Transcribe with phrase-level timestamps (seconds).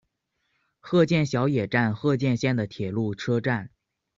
[0.79, 3.69] 鹤见小野站鹤见线的铁路车站。